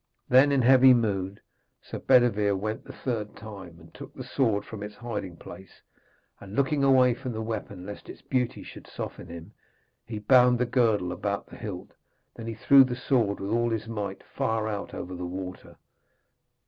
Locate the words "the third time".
2.85-3.77